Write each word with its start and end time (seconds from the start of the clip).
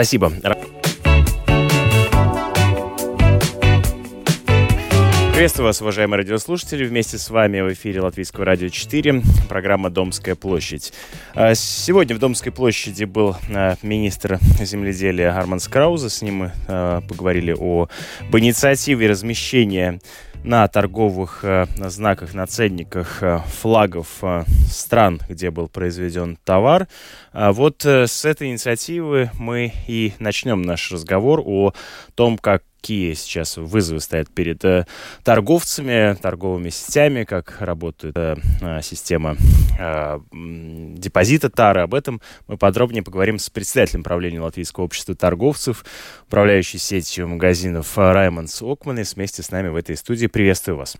Спасибо. 0.00 0.32
Приветствую 5.34 5.66
вас, 5.66 5.82
уважаемые 5.82 6.16
радиослушатели. 6.16 6.86
Вместе 6.86 7.18
с 7.18 7.28
вами 7.28 7.60
в 7.60 7.70
эфире 7.74 8.00
Латвийского 8.00 8.46
радио 8.46 8.68
4, 8.68 9.20
программа 9.46 9.90
«Домская 9.90 10.36
площадь». 10.36 10.94
А, 11.34 11.54
сегодня 11.54 12.16
в 12.16 12.18
Домской 12.18 12.50
площади 12.50 13.04
был 13.04 13.36
а, 13.54 13.76
министр 13.82 14.38
земледелия 14.60 15.36
Арман 15.36 15.60
Скрауза. 15.60 16.08
С 16.08 16.22
ним 16.22 16.34
мы 16.34 16.52
а, 16.66 17.02
поговорили 17.02 17.52
об 17.52 17.90
инициативе 18.38 19.06
размещения 19.06 20.00
на 20.44 20.66
торговых 20.68 21.44
знаках, 21.76 22.34
на 22.34 22.46
ценниках 22.46 23.22
флагов 23.46 24.22
стран, 24.70 25.20
где 25.28 25.50
был 25.50 25.68
произведен 25.68 26.38
товар. 26.44 26.88
Вот 27.32 27.84
э, 27.84 28.06
с 28.06 28.24
этой 28.24 28.48
инициативы 28.48 29.30
мы 29.38 29.72
и 29.86 30.14
начнем 30.18 30.62
наш 30.62 30.90
разговор 30.90 31.42
о 31.44 31.72
том, 32.14 32.38
как 32.38 32.62
какие 32.80 33.12
сейчас 33.12 33.56
вызовы 33.58 34.00
стоят 34.00 34.30
перед 34.30 34.64
э, 34.64 34.86
торговцами, 35.22 36.16
торговыми 36.20 36.70
сетями, 36.70 37.24
как 37.24 37.60
работает 37.60 38.16
э, 38.16 38.36
э 38.62 38.80
система 38.82 39.36
э, 39.78 40.18
депозита 40.32 41.50
Тары. 41.50 41.82
Об 41.82 41.94
этом 41.94 42.22
мы 42.48 42.56
подробнее 42.56 43.02
поговорим 43.02 43.38
с 43.38 43.50
председателем 43.50 44.02
правления 44.02 44.40
Латвийского 44.40 44.84
общества 44.84 45.14
торговцев, 45.14 45.84
управляющей 46.26 46.78
сетью 46.78 47.28
магазинов 47.28 47.98
Раймондс 47.98 48.62
Окманес. 48.62 49.14
Вместе 49.14 49.42
с 49.42 49.50
нами 49.50 49.68
в 49.68 49.76
этой 49.76 49.96
студии. 49.96 50.26
Приветствую 50.26 50.78
вас. 50.78 50.96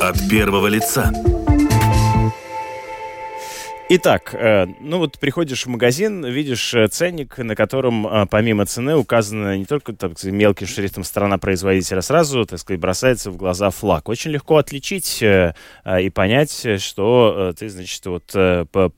От 0.00 0.28
первого 0.28 0.66
лица. 0.66 1.12
Итак, 3.90 4.34
э, 4.34 4.66
ну 4.80 4.98
вот 4.98 5.18
приходишь 5.18 5.64
в 5.64 5.68
магазин, 5.70 6.22
видишь 6.22 6.74
э, 6.74 6.88
ценник, 6.88 7.38
на 7.38 7.56
котором 7.56 8.06
э, 8.06 8.26
помимо 8.26 8.66
цены 8.66 8.94
указано 8.94 9.56
не 9.56 9.64
только 9.64 9.94
так 9.94 10.18
сказать, 10.18 10.34
мелким 10.34 10.66
шрифтом 10.66 11.04
страна 11.04 11.38
производителя, 11.38 12.02
сразу, 12.02 12.44
так 12.44 12.58
сказать, 12.58 12.78
бросается 12.78 13.30
в 13.30 13.38
глаза 13.38 13.70
флаг. 13.70 14.10
Очень 14.10 14.32
легко 14.32 14.58
отличить 14.58 15.22
и 15.22 16.10
понять, 16.10 16.66
что 16.80 17.54
ты, 17.58 17.70
значит, 17.70 18.04
вот 18.04 18.30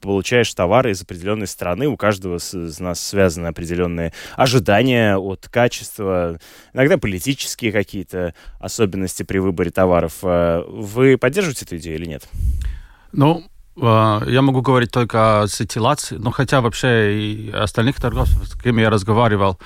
получаешь 0.00 0.52
товары 0.54 0.90
из 0.90 1.02
определенной 1.02 1.46
страны. 1.46 1.86
У 1.86 1.96
каждого 1.96 2.38
из 2.38 2.80
нас 2.80 3.00
связаны 3.00 3.46
определенные 3.46 4.12
ожидания 4.34 5.16
от 5.16 5.48
качества, 5.48 6.40
иногда 6.74 6.98
политические 6.98 7.70
какие-то 7.70 8.34
особенности 8.58 9.22
при 9.22 9.38
выборе 9.38 9.70
товаров. 9.70 10.14
Вы 10.22 11.16
поддерживаете 11.16 11.64
эту 11.64 11.76
идею 11.76 11.96
или 11.96 12.06
нет? 12.06 12.28
Ну, 13.12 13.44
я 13.76 14.42
могу 14.42 14.62
говорить 14.62 14.90
только 14.90 15.42
о 15.42 15.48
сетилации, 15.48 16.16
но 16.16 16.30
хотя 16.30 16.60
вообще 16.60 17.20
и 17.20 17.50
остальных 17.50 17.96
торговцев, 17.96 18.46
с 18.46 18.60
кем 18.60 18.78
я 18.78 18.90
разговаривал. 18.90 19.58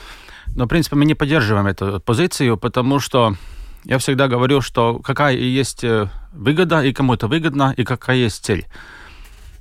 Но, 0.54 0.64
в 0.64 0.68
принципе, 0.68 0.96
мы 0.96 1.04
не 1.04 1.14
поддерживаем 1.14 1.66
эту 1.66 2.00
позицию, 2.00 2.56
потому 2.56 3.00
что 3.00 3.34
я 3.84 3.98
всегда 3.98 4.28
говорю, 4.28 4.60
что 4.60 4.98
какая 4.98 5.36
есть 5.36 5.84
э, 5.84 6.08
выгода, 6.32 6.82
и 6.82 6.92
кому 6.92 7.14
это 7.14 7.26
выгодно, 7.26 7.74
и 7.76 7.84
какая 7.84 8.16
есть 8.16 8.44
цель. 8.44 8.66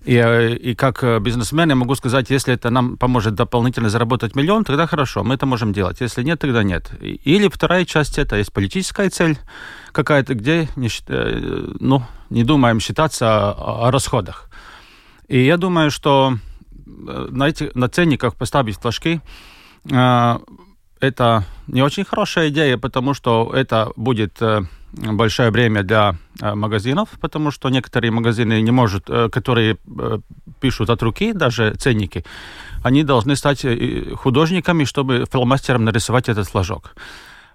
И, 0.05 0.15
э, 0.15 0.55
и 0.55 0.75
как 0.75 1.03
э, 1.03 1.19
бизнесмен 1.19 1.69
я 1.69 1.75
могу 1.75 1.95
сказать, 1.95 2.29
если 2.29 2.53
это 2.53 2.69
нам 2.69 2.97
поможет 2.97 3.35
дополнительно 3.35 3.89
заработать 3.89 4.35
миллион, 4.35 4.63
тогда 4.63 4.85
хорошо, 4.85 5.23
мы 5.23 5.35
это 5.35 5.45
можем 5.45 5.71
делать. 5.71 6.01
Если 6.01 6.23
нет, 6.23 6.39
тогда 6.39 6.63
нет. 6.63 6.91
Или 7.01 7.47
вторая 7.47 7.85
часть, 7.85 8.17
это 8.17 8.35
есть 8.35 8.51
политическая 8.51 9.09
цель 9.09 9.37
какая-то, 9.91 10.33
где 10.33 10.67
не, 10.75 10.89
ну, 11.79 12.03
не 12.29 12.43
думаем 12.43 12.79
считаться 12.79 13.51
о, 13.51 13.87
о 13.87 13.91
расходах. 13.91 14.49
И 15.27 15.45
я 15.45 15.57
думаю, 15.57 15.89
что 15.89 16.37
э, 16.85 17.27
на, 17.31 17.47
эти, 17.47 17.71
на 17.73 17.87
ценниках 17.87 18.35
поставить 18.35 18.77
флажки 18.77 19.21
э, 19.89 20.37
это 21.03 21.43
не 21.67 21.81
очень 21.81 22.05
хорошая 22.05 22.47
идея, 22.49 22.77
потому 22.77 23.13
что 23.13 23.51
это 23.53 23.91
будет 23.95 24.41
э, 24.41 24.61
большое 24.93 25.51
время 25.51 25.83
для 25.83 26.15
э, 26.41 26.55
магазинов, 26.55 27.09
потому 27.19 27.51
что 27.51 27.69
некоторые 27.69 28.11
магазины 28.11 28.61
не 28.61 28.71
могут, 28.71 29.09
э, 29.09 29.29
которые 29.29 29.77
пишут 30.61 30.89
от 30.89 31.03
руки 31.03 31.33
даже 31.33 31.75
ценники, 31.75 32.23
они 32.83 33.03
должны 33.03 33.35
стать 33.35 33.65
художниками, 34.15 34.85
чтобы 34.85 35.25
фломастером 35.29 35.83
нарисовать 35.83 36.29
этот 36.29 36.47
флажок. 36.47 36.95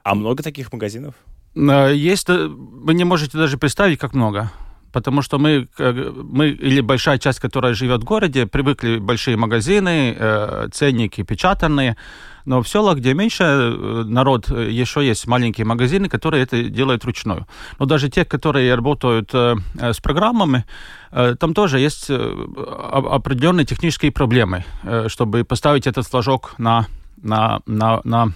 А 0.03 0.15
много 0.15 0.43
таких 0.43 0.73
магазинов? 0.73 1.15
Есть, 1.55 2.29
вы 2.29 2.95
не 2.95 3.05
можете 3.05 3.39
даже 3.39 3.57
представить, 3.57 3.99
как 3.99 4.15
много 4.15 4.51
потому 4.93 5.23
что 5.23 5.39
мы, 5.39 5.69
мы 5.79 6.49
или 6.49 6.81
большая 6.81 7.19
часть, 7.19 7.41
которая 7.41 7.75
живет 7.75 8.03
в 8.03 8.05
городе, 8.05 8.47
привыкли 8.47 8.99
большие 8.99 9.37
магазины, 9.37 10.17
э, 10.19 10.69
ценники 10.73 11.23
печатанные, 11.23 11.97
но 12.45 12.63
в 12.63 12.69
селах, 12.69 12.99
где 12.99 13.15
меньше 13.15 13.45
э, 13.45 14.05
народ, 14.07 14.51
э, 14.51 14.71
еще 14.71 15.07
есть 15.07 15.27
маленькие 15.27 15.65
магазины, 15.65 16.09
которые 16.09 16.43
это 16.43 16.63
делают 16.63 17.05
вручную. 17.05 17.47
Но 17.79 17.87
даже 17.87 18.09
те, 18.09 18.25
которые 18.25 18.75
работают 18.75 19.33
с 19.33 20.01
программами, 20.03 20.65
там 21.11 21.55
тоже 21.55 21.79
есть 21.79 22.11
определенные 22.11 23.65
технические 23.65 24.13
проблемы, 24.13 24.65
чтобы 25.07 25.45
поставить 25.45 25.87
этот 25.87 26.07
флажок 26.07 26.55
на, 26.59 26.87
на, 27.23 27.61
на, 27.67 28.01
на 28.05 28.33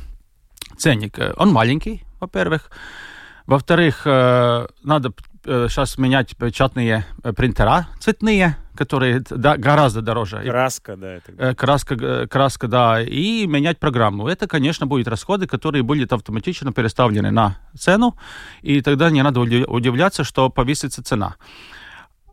ценник. 0.79 1.19
Он 1.37 1.53
маленький, 1.53 2.03
во-первых. 2.21 2.71
Во-вторых, 3.47 4.07
надо 4.07 5.13
сейчас 5.45 5.99
э, 5.99 6.03
менять 6.03 6.37
печатные 6.37 7.05
э, 7.23 7.33
принтера 7.33 7.89
цветные, 7.99 8.57
которые 8.75 9.21
да, 9.21 9.57
гораздо 9.57 10.03
дороже. 10.03 10.43
Краска, 10.45 10.97
да. 10.97 11.15
Это... 11.15 11.33
Э, 11.39 11.55
краска, 11.55 12.27
краска, 12.27 12.69
да. 12.69 13.03
И 13.03 13.47
менять 13.47 13.79
программу. 13.79 14.29
Это, 14.29 14.47
конечно, 14.47 14.87
будут 14.87 15.09
расходы, 15.09 15.47
которые 15.47 15.83
будут 15.83 16.13
автоматически 16.13 16.71
переставлены 16.73 17.31
на 17.31 17.59
цену, 17.79 18.17
и 18.63 18.81
тогда 18.81 19.11
не 19.11 19.23
надо 19.23 19.41
удивляться, 19.41 20.25
что 20.25 20.49
повысится 20.51 21.03
цена. 21.03 21.37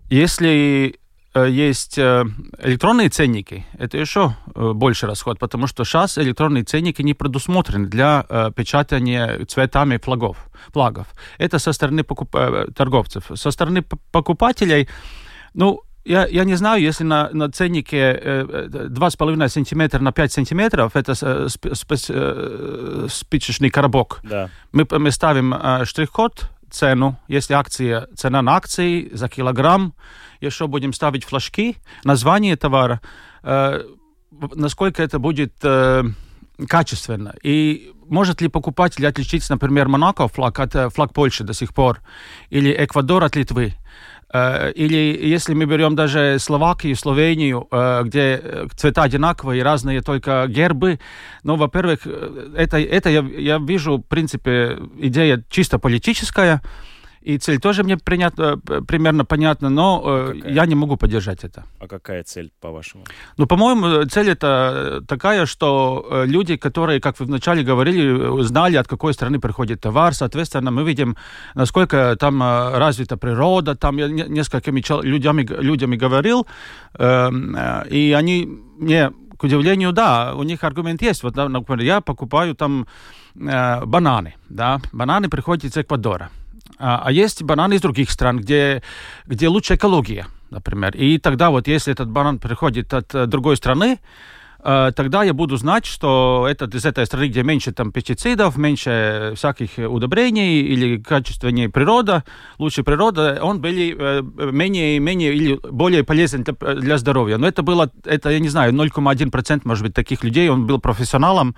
Если 0.10 0.99
есть 1.36 1.98
э, 1.98 2.26
электронные 2.60 3.10
ценники, 3.10 3.66
это 3.78 3.98
еще 3.98 4.36
э, 4.56 4.72
больше 4.74 5.06
расход, 5.06 5.38
потому 5.38 5.68
что 5.68 5.84
сейчас 5.84 6.18
электронные 6.18 6.64
ценники 6.64 7.04
не 7.04 7.14
предусмотрены 7.14 7.88
для 7.88 8.26
печатания 8.56 9.46
цветами 9.46 9.98
флагов. 9.98 10.50
флагов. 10.74 11.08
Это 11.38 11.60
со 11.60 11.72
стороны 11.72 12.04
покуп... 12.04 12.36
торговцев. 12.76 13.32
Со 13.36 13.52
стороны 13.52 13.84
покупателей, 14.12 14.90
ну, 15.54 15.82
я, 16.04 16.26
я 16.26 16.46
не 16.46 16.56
знаю, 16.56 16.82
если 16.82 17.04
на, 17.04 17.30
на 17.32 17.52
ценнике 17.52 18.20
2,5 18.24 19.48
сантиметра 19.50 20.00
на 20.00 20.12
5 20.12 20.32
сантиметров, 20.32 20.96
это 20.96 21.14
спичечный 23.10 23.70
коробок. 23.70 24.22
Да. 24.24 24.50
Мы, 24.72 24.88
мы 24.90 25.12
ставим 25.12 25.54
штрих-код, 25.86 26.50
цену, 26.74 27.18
если 27.28 27.54
акция, 27.54 28.08
цена 28.16 28.42
на 28.42 28.56
акции 28.56 29.10
за 29.14 29.28
килограмм, 29.28 29.94
еще 30.42 30.68
будем 30.68 30.94
ставить 30.94 31.24
флажки, 31.24 31.78
название 32.04 32.56
товара, 32.56 33.02
э, 33.44 33.82
насколько 34.56 35.04
это 35.04 35.20
будет 35.20 35.54
э, 35.64 36.04
качественно. 36.68 37.34
И 37.44 37.94
может 38.08 38.42
ли 38.42 38.48
покупатель 38.48 39.06
отличиться, 39.06 39.54
например, 39.54 39.88
Монако 39.88 40.28
флаг 40.28 40.60
от 40.60 40.94
флаг 40.94 41.14
Польши 41.14 41.44
до 41.44 41.54
сих 41.54 41.74
пор, 41.74 42.02
или 42.50 42.74
Эквадор 42.78 43.24
от 43.24 43.36
Литвы? 43.36 43.76
Э, 44.32 44.72
или 44.72 45.18
если 45.22 45.54
мы 45.54 45.66
берем 45.66 45.96
даже 45.96 46.38
Словакию, 46.40 46.96
Словению, 46.96 47.68
э, 47.72 48.04
где 48.04 48.68
цвета 48.76 49.04
одинаковые, 49.04 49.64
разные 49.64 50.02
только 50.02 50.46
гербы, 50.48 51.00
ну, 51.44 51.56
во-первых, 51.56 52.06
это, 52.56 52.78
это 52.80 53.10
я, 53.10 53.22
я 53.22 53.58
вижу, 53.58 53.98
в 53.98 54.04
принципе, 54.04 54.78
идея 55.00 55.44
чисто 55.50 55.80
политическая, 55.80 56.62
и 57.22 57.38
цель 57.38 57.60
тоже 57.60 57.84
мне 57.84 57.98
принятна, 57.98 58.58
примерно 58.88 59.26
понятна, 59.26 59.70
но 59.70 60.02
э, 60.06 60.34
какая? 60.36 60.54
я 60.54 60.66
не 60.66 60.76
могу 60.76 60.98
поддержать 60.98 61.44
это. 61.44 61.64
А 61.80 61.88
какая 61.88 62.24
цель, 62.24 62.52
по-вашему? 62.62 63.04
Ну, 63.38 63.46
по-моему, 63.46 64.06
цель 64.06 64.30
это 64.30 65.02
такая, 65.08 65.46
что 65.46 66.06
э, 66.10 66.26
люди, 66.26 66.58
которые, 66.58 67.00
как 67.00 67.20
вы 67.20 67.26
вначале 67.26 67.64
говорили, 67.64 68.44
знали, 68.44 68.78
от 68.78 68.88
какой 68.88 69.14
страны 69.14 69.40
приходит 69.40 69.82
товар, 69.82 70.14
соответственно, 70.14 70.72
мы 70.72 70.84
видим, 70.84 71.16
насколько 71.56 72.16
там 72.20 72.42
э, 72.42 72.78
развита 72.78 73.18
природа, 73.18 73.76
там 73.76 73.98
я 73.98 74.08
несколькими 74.08 74.82
людьми, 75.04 75.44
людьми 75.44 75.98
говорил, 75.98 76.48
эм, 76.98 77.56
и 77.92 78.14
они 78.18 78.48
мне 78.78 79.12
к 79.40 79.44
удивлению, 79.44 79.92
да, 79.92 80.34
у 80.36 80.44
них 80.44 80.64
аргумент 80.64 81.02
есть. 81.02 81.24
Вот, 81.24 81.36
например, 81.36 81.82
я 81.82 82.02
покупаю 82.02 82.56
там 82.56 82.88
э, 83.36 83.86
бананы, 83.86 84.36
да, 84.50 84.80
бананы 84.92 85.30
приходят 85.30 85.64
из 85.64 85.78
Эквадора. 85.78 86.30
А, 86.80 87.02
а 87.06 87.12
есть 87.12 87.44
бананы 87.44 87.76
из 87.76 87.82
других 87.82 88.10
стран, 88.10 88.40
где, 88.40 88.82
где 89.26 89.50
лучше 89.50 89.76
экология, 89.76 90.28
например. 90.50 90.96
И 90.96 91.18
тогда 91.18 91.50
вот 91.50 91.68
если 91.68 91.92
этот 91.92 92.10
банан 92.10 92.40
приходит 92.40 92.94
от 92.94 93.14
э, 93.14 93.26
другой 93.26 93.58
страны, 93.58 94.00
тогда 94.62 95.24
я 95.24 95.34
буду 95.34 95.58
знать, 95.58 95.86
что 95.86 96.48
это 96.50 96.66
из 96.66 96.86
этой 96.86 97.06
страны, 97.06 97.28
где 97.28 97.44
меньше 97.44 97.72
там 97.72 97.92
пестицидов, 97.92 98.58
меньше 98.58 99.34
всяких 99.36 99.78
удобрений 99.78 100.62
или 100.62 100.98
качественнее 100.98 101.70
природа, 101.70 102.24
лучше 102.58 102.84
природа, 102.84 103.40
он 103.42 103.62
были 103.62 103.96
э, 103.98 104.22
менее, 104.52 105.00
менее 105.00 105.34
или 105.34 105.60
более 105.70 106.04
полезен 106.04 106.44
для, 106.44 106.54
для 106.76 106.98
здоровья. 106.98 107.38
Но 107.38 107.48
это 107.48 107.64
было, 107.64 107.92
это, 108.06 108.30
я 108.30 108.40
не 108.40 108.50
знаю, 108.50 108.74
0,1% 108.74 109.62
может 109.64 109.84
быть 109.84 109.94
таких 109.94 110.24
людей, 110.24 110.50
он 110.50 110.68
был 110.68 110.80
профессионалом, 110.80 111.56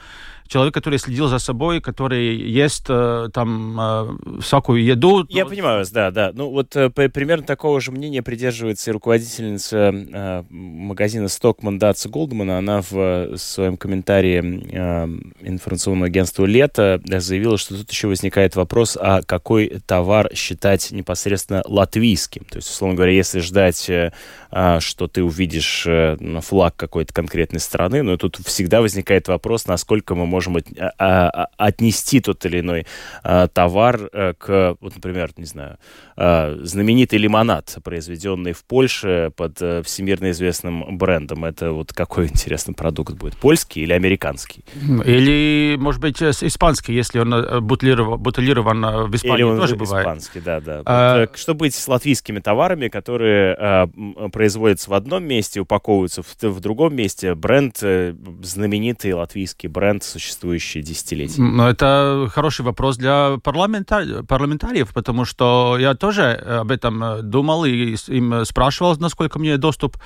человек, 0.51 0.73
который 0.73 0.99
следил 0.99 1.27
за 1.27 1.39
собой, 1.39 1.79
который 1.79 2.35
ест 2.35 2.85
э, 2.89 3.29
там 3.33 3.79
э, 3.79 4.41
всякую 4.41 4.83
еду. 4.83 5.25
Я 5.29 5.45
понимаю 5.45 5.79
вас, 5.79 5.91
да, 5.91 6.11
да. 6.11 6.31
Ну 6.33 6.49
вот 6.49 6.75
э, 6.75 6.89
примерно 6.89 7.45
такого 7.45 7.79
же 7.79 7.91
мнения 7.91 8.21
придерживается 8.21 8.89
и 8.89 8.93
руководительница 8.93 9.77
э, 9.77 10.43
магазина 10.49 11.27
Stockman 11.27 11.77
Датса 11.77 12.09
Голдмана. 12.09 12.57
Она 12.57 12.81
в 12.81 12.90
э, 12.93 13.35
своем 13.37 13.77
комментарии 13.77 14.41
э, 14.41 15.07
информационного 15.41 16.07
агентства 16.07 16.45
«Лето» 16.45 17.01
заявила, 17.05 17.57
что 17.57 17.77
тут 17.77 17.89
еще 17.91 18.07
возникает 18.07 18.55
вопрос, 18.55 18.97
а 18.99 19.21
какой 19.21 19.79
товар 19.85 20.29
считать 20.33 20.91
непосредственно 20.91 21.63
латвийским. 21.65 22.43
То 22.45 22.57
есть, 22.57 22.69
условно 22.69 22.95
говоря, 22.95 23.13
если 23.13 23.39
ждать, 23.39 23.89
э, 23.89 24.11
а, 24.53 24.81
что 24.81 25.07
ты 25.07 25.23
увидишь 25.23 25.85
э, 25.87 26.17
флаг 26.41 26.75
какой-то 26.75 27.13
конкретной 27.13 27.61
страны, 27.61 28.03
но 28.03 28.17
тут 28.17 28.37
всегда 28.43 28.81
возникает 28.81 29.29
вопрос, 29.29 29.65
насколько 29.65 30.13
мы 30.13 30.25
можем 30.25 30.57
от, 30.57 30.67
а, 30.77 31.29
а, 31.29 31.47
отнести 31.55 32.19
тот 32.19 32.45
или 32.45 32.59
иной 32.59 32.85
а, 33.23 33.47
товар 33.47 34.09
э, 34.11 34.33
к, 34.37 34.75
вот, 34.81 34.95
например, 34.95 35.31
не 35.37 35.45
знаю, 35.45 35.77
а, 36.17 36.59
знаменитый 36.63 37.17
лимонад, 37.17 37.77
произведенный 37.81 38.51
в 38.51 38.65
Польше 38.65 39.31
под 39.37 39.57
а, 39.61 39.83
всемирно 39.83 40.31
известным 40.31 40.97
брендом. 40.97 41.45
Это 41.45 41.71
вот 41.71 41.93
какой 41.93 42.27
интересный 42.31 42.73
продукт 42.81 43.13
будет? 43.13 43.37
Польский 43.37 43.83
или 43.83 43.93
американский? 43.93 44.63
Или, 45.05 45.77
может 45.79 46.01
быть, 46.01 46.21
испанский, 46.21 46.93
если 46.93 47.19
он 47.19 47.63
бутылирован, 47.63 48.19
бутылирован 48.19 49.09
в 49.09 49.15
Испании, 49.15 49.37
или 49.37 49.43
он 49.43 49.59
тоже 49.59 49.75
бывает. 49.75 50.05
испанский, 50.05 50.39
да, 50.39 50.59
да. 50.59 50.81
А... 50.85 51.19
Вот, 51.21 51.37
что 51.37 51.53
быть 51.53 51.75
с 51.75 51.87
латвийскими 51.87 52.39
товарами, 52.39 52.87
которые 52.87 53.55
а, 53.57 53.87
производятся 54.31 54.89
в 54.89 54.93
одном 54.93 55.23
месте, 55.23 55.59
упаковываются 55.59 56.23
в, 56.23 56.43
в 56.43 56.59
другом 56.59 56.95
месте? 56.95 57.35
Бренд, 57.35 57.77
знаменитый 57.77 59.13
латвийский 59.13 59.69
бренд, 59.69 60.03
существует 60.03 60.41
существующие 60.41 60.83
десятилетия? 60.83 61.41
Ну, 61.41 61.63
это 61.67 62.27
хороший 62.33 62.61
вопрос 62.61 62.97
для 62.97 63.37
парламентар... 63.43 64.23
парламентариев, 64.23 64.93
потому 64.93 65.25
что 65.25 65.77
я 65.79 65.93
тоже 65.93 66.31
об 66.33 66.71
этом 66.71 67.03
э, 67.03 67.21
думал 67.21 67.65
и 67.65 67.95
им 68.07 68.45
спрашивал, 68.45 68.95
насколько 68.97 69.39
мне 69.39 69.57
доступ 69.57 69.97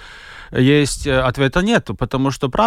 есть 0.51 1.07
э, 1.07 1.19
ответа 1.19 1.61
нету, 1.61 1.95
потому 1.95 2.31
что, 2.31 2.49
правда, 2.49 2.64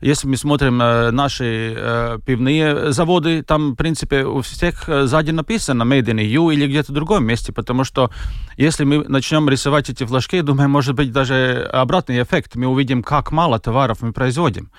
если 0.00 0.28
мы 0.28 0.36
смотрим 0.36 0.80
э, 0.80 1.10
наши 1.10 1.74
э, 1.76 2.18
пивные 2.26 2.92
заводы, 2.92 3.42
там, 3.42 3.72
в 3.72 3.76
принципе, 3.76 4.24
у 4.24 4.40
всех 4.40 4.88
сзади 4.88 5.32
написано 5.32 5.82
Made 5.82 6.06
in 6.06 6.20
EU 6.20 6.52
или 6.54 6.66
где-то 6.66 6.92
в 6.92 6.94
другом 6.94 7.24
месте, 7.24 7.52
потому 7.52 7.84
что 7.84 8.10
если 8.56 8.84
мы 8.84 9.04
начнем 9.08 9.48
рисовать 9.48 9.90
эти 9.90 10.04
флажки, 10.04 10.42
думаю, 10.42 10.68
может 10.68 10.94
быть, 10.94 11.12
даже 11.12 11.68
обратный 11.72 12.22
эффект. 12.22 12.56
Мы 12.56 12.66
увидим, 12.66 13.02
как 13.02 13.32
мало 13.32 13.58
товаров 13.58 14.02
мы 14.02 14.12
производим. 14.12 14.70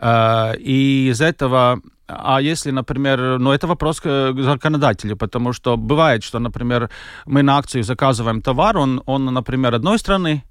Э, 0.00 0.56
и 0.56 1.08
из 1.10 1.20
этого 1.20 1.80
а 2.14 2.40
если, 2.40 2.72
например, 2.72 3.38
ну 3.38 3.52
это 3.52 3.66
вопрос 3.66 4.00
к 4.00 4.34
законодателю, 4.36 5.16
потому 5.16 5.52
что 5.52 5.76
бывает, 5.76 6.22
что, 6.22 6.38
например, 6.38 6.90
мы 7.26 7.42
на 7.42 7.56
акцию 7.56 7.84
заказываем 7.84 8.42
товар, 8.42 8.76
он, 8.76 9.02
он 9.06 9.24
например, 9.24 9.74
одной 9.74 9.98
страны, 9.98 10.44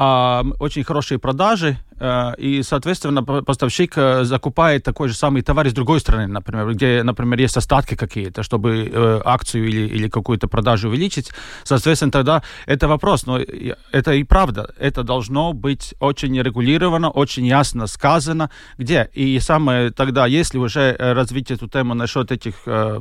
а 0.00 0.44
очень 0.60 0.84
хорошие 0.84 1.18
продажи, 1.18 1.76
э, 1.98 2.32
и, 2.38 2.62
соответственно, 2.62 3.24
поставщик 3.24 3.94
э, 3.96 4.22
закупает 4.22 4.84
такой 4.84 5.08
же 5.08 5.14
самый 5.14 5.42
товар 5.42 5.66
из 5.66 5.72
другой 5.72 5.98
страны, 5.98 6.28
например, 6.28 6.72
где, 6.72 7.02
например, 7.02 7.40
есть 7.40 7.56
остатки 7.56 7.96
какие-то, 7.96 8.44
чтобы 8.44 8.88
э, 8.92 9.20
акцию 9.24 9.66
или, 9.66 9.88
или 9.88 10.08
какую-то 10.08 10.46
продажу 10.46 10.88
увеличить. 10.88 11.32
Соответственно, 11.64 12.12
тогда 12.12 12.44
это 12.66 12.86
вопрос, 12.86 13.26
но 13.26 13.40
это 13.40 14.12
и 14.12 14.22
правда, 14.22 14.72
это 14.78 15.02
должно 15.02 15.52
быть 15.52 15.96
очень 15.98 16.40
регулировано, 16.40 17.10
очень 17.10 17.46
ясно 17.46 17.88
сказано, 17.88 18.50
где. 18.78 19.10
И 19.14 19.40
самое 19.40 19.90
тогда, 19.90 20.26
если 20.26 20.58
уже 20.58 20.94
развить 20.96 21.50
эту 21.50 21.66
тему 21.66 21.94
насчет 21.94 22.30
этих 22.30 22.54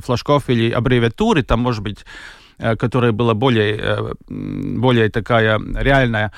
флажков 0.03 0.49
или 0.49 0.71
аббревиатуры, 0.71 1.43
там, 1.43 1.59
может 1.59 1.83
быть, 1.83 2.05
которая 2.57 3.11
была 3.11 3.35
более, 3.35 4.15
более 4.27 5.09
такая 5.09 5.59
реальная, 5.59 6.31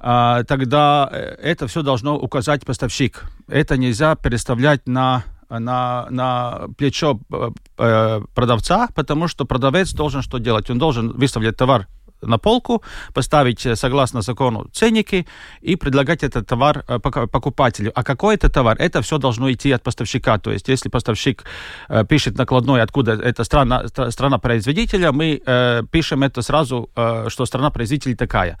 тогда 0.00 1.08
э, 1.10 1.36
это 1.42 1.66
все 1.66 1.82
должно 1.82 2.16
указать 2.16 2.64
поставщик. 2.64 3.24
Это 3.48 3.76
нельзя 3.76 4.14
переставлять 4.14 4.86
на 4.86 5.24
на, 5.50 6.06
на 6.10 6.68
плечо 6.76 7.18
э, 7.32 7.50
э, 7.78 8.20
продавца, 8.34 8.88
потому 8.94 9.28
что 9.28 9.46
продавец 9.46 9.94
должен 9.94 10.20
что 10.20 10.38
делать? 10.38 10.70
Он 10.70 10.78
должен 10.78 11.12
выставлять 11.12 11.56
товар 11.56 11.86
на 12.20 12.36
полку, 12.36 12.82
поставить 13.14 13.66
согласно 13.78 14.22
закону 14.22 14.66
ценники 14.72 15.26
и 15.62 15.76
предлагать 15.76 16.22
этот 16.22 16.46
товар 16.46 16.84
покупателю. 17.00 17.92
А 17.94 18.02
какой 18.02 18.34
это 18.34 18.50
товар? 18.50 18.76
Это 18.78 19.00
все 19.00 19.18
должно 19.18 19.50
идти 19.50 19.72
от 19.72 19.82
поставщика. 19.82 20.38
То 20.38 20.50
есть, 20.50 20.68
если 20.68 20.90
поставщик 20.90 21.44
пишет 22.08 22.36
накладной, 22.36 22.82
откуда 22.82 23.12
это 23.12 23.44
страна, 23.44 23.84
страна 24.10 24.38
производителя, 24.38 25.12
мы 25.12 25.40
пишем 25.92 26.24
это 26.24 26.42
сразу, 26.42 26.90
что 27.28 27.46
страна 27.46 27.70
производителя 27.70 28.16
такая 28.16 28.58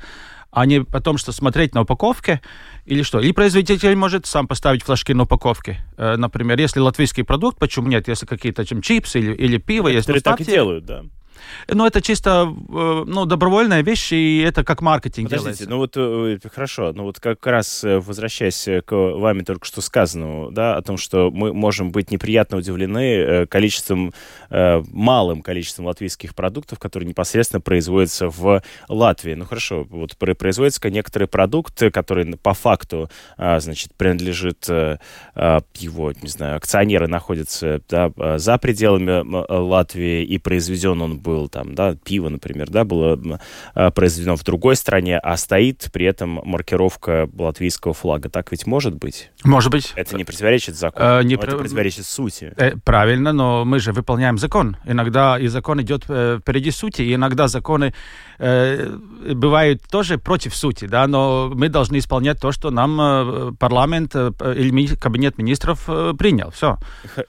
а 0.50 0.66
не 0.66 0.82
потом 0.82 1.18
что 1.18 1.32
смотреть 1.32 1.74
на 1.74 1.82
упаковке 1.82 2.40
или 2.86 3.02
что. 3.02 3.20
Или 3.20 3.32
производитель 3.32 3.94
может 3.96 4.26
сам 4.26 4.48
поставить 4.48 4.82
флажки 4.82 5.12
на 5.12 5.24
упаковке. 5.24 5.78
Э, 5.96 6.16
например, 6.16 6.58
если 6.58 6.80
латвийский 6.80 7.24
продукт, 7.24 7.58
почему 7.58 7.88
нет? 7.88 8.08
Если 8.08 8.26
какие-то 8.26 8.64
чем 8.64 8.80
чипсы 8.80 9.18
или, 9.18 9.34
или 9.34 9.58
пиво, 9.58 9.88
если 9.88 10.14
ну, 10.14 10.20
так 10.20 10.40
и 10.40 10.44
делают, 10.44 10.84
да. 10.84 11.04
Ну, 11.68 11.86
это 11.86 12.00
чисто 12.00 12.54
э, 12.68 13.04
ну, 13.06 13.24
добровольная 13.24 13.82
вещь, 13.82 14.12
и 14.12 14.38
это 14.38 14.64
как 14.64 14.82
маркетинг 14.82 15.28
Подождите, 15.28 15.64
делается. 15.64 15.70
ну 15.70 15.76
вот 15.78 15.96
э, 15.96 16.48
хорошо, 16.52 16.92
ну 16.94 17.04
вот 17.04 17.20
как 17.20 17.46
раз 17.46 17.84
э, 17.84 17.98
возвращаясь 17.98 18.68
к 18.84 18.92
вами 18.92 19.42
только 19.42 19.66
что 19.66 19.80
сказанному, 19.80 20.50
да, 20.50 20.76
о 20.76 20.82
том, 20.82 20.96
что 20.96 21.30
мы 21.30 21.52
можем 21.52 21.90
быть 21.90 22.10
неприятно 22.10 22.58
удивлены 22.58 23.46
количеством, 23.46 24.12
малым 24.50 25.42
количеством 25.42 25.86
латвийских 25.86 26.34
продуктов, 26.34 26.78
которые 26.78 27.08
непосредственно 27.08 27.60
производятся 27.60 28.28
в 28.28 28.62
Латвии. 28.88 29.34
Ну 29.34 29.44
хорошо, 29.44 29.86
вот 29.88 30.16
производится 30.16 30.88
некоторый 30.90 31.26
продукт, 31.26 31.82
который 31.92 32.36
по 32.36 32.54
факту, 32.54 33.10
а, 33.36 33.60
значит, 33.60 33.94
принадлежит 33.94 34.66
а, 34.68 34.98
его, 35.74 36.12
не 36.12 36.28
знаю, 36.28 36.56
акционеры 36.56 37.08
находятся 37.08 37.80
да, 37.88 38.10
за 38.38 38.58
пределами 38.58 39.22
Латвии, 39.48 40.24
и 40.24 40.38
произведен 40.38 41.00
он 41.02 41.18
был 41.28 41.48
там, 41.48 41.74
да, 41.74 41.94
пиво, 41.94 42.30
например, 42.30 42.70
да, 42.70 42.84
было 42.84 43.20
а, 43.74 43.90
произведено 43.90 44.34
в 44.34 44.44
другой 44.44 44.76
стране, 44.76 45.18
а 45.18 45.36
стоит 45.36 45.90
при 45.92 46.06
этом 46.06 46.40
маркировка 46.42 47.28
латвийского 47.38 47.92
флага. 47.92 48.30
Так 48.30 48.50
ведь 48.50 48.66
может 48.66 48.94
быть? 48.94 49.30
Может 49.44 49.70
быть. 49.70 49.92
Это 49.94 50.16
не 50.16 50.24
противоречит 50.24 50.74
закону, 50.74 51.20
э, 51.20 51.22
не 51.24 51.36
про... 51.36 51.48
это 51.48 51.56
противоречит 51.58 52.06
сути. 52.06 52.54
Э, 52.56 52.76
правильно, 52.82 53.32
но 53.32 53.64
мы 53.66 53.78
же 53.78 53.92
выполняем 53.92 54.38
закон. 54.38 54.76
Иногда 54.86 55.38
и 55.38 55.48
закон 55.48 55.82
идет 55.82 56.04
э, 56.08 56.38
впереди 56.40 56.70
сути, 56.70 57.02
и 57.02 57.14
иногда 57.14 57.48
законы 57.48 57.92
э, 58.38 58.96
бывают 59.34 59.82
тоже 59.90 60.16
против 60.16 60.56
сути, 60.56 60.86
да, 60.86 61.06
но 61.06 61.50
мы 61.54 61.68
должны 61.68 61.98
исполнять 61.98 62.40
то, 62.40 62.52
что 62.52 62.70
нам 62.70 63.00
э, 63.00 63.52
парламент 63.58 64.12
э, 64.14 64.30
или 64.56 64.94
кабинет 64.94 65.36
министров 65.36 65.84
э, 65.88 66.14
принял. 66.18 66.50
Все. 66.50 66.78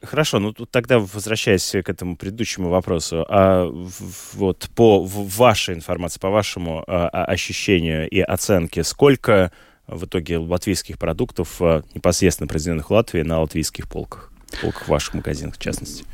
Хорошо, 0.04 0.40
ну 0.40 0.54
тогда 0.54 1.00
возвращаясь 1.00 1.76
к 1.84 1.90
этому 1.90 2.16
предыдущему 2.16 2.70
вопросу, 2.70 3.26
а 3.28 3.70
вот 4.34 4.70
по 4.76 5.04
вашей 5.04 5.76
информации, 5.76 6.20
по 6.20 6.30
вашему 6.30 6.84
а, 6.88 7.08
ощущению 7.26 8.10
и 8.10 8.20
оценке, 8.20 8.84
сколько 8.84 9.52
в 9.88 10.06
итоге 10.06 10.38
латвийских 10.38 10.98
продуктов 10.98 11.62
а, 11.62 11.84
непосредственно 11.94 12.48
произведенных 12.48 12.90
в 12.90 12.94
Латвии 12.94 13.22
на 13.22 13.40
латвийских 13.40 13.88
полках? 13.88 14.32
Полках 14.62 14.88
ваших 14.88 15.14
магазинах, 15.16 15.56
в 15.56 15.60
частности? 15.60 16.06